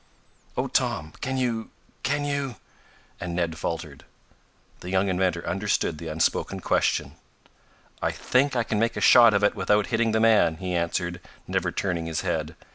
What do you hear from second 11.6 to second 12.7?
turning his head.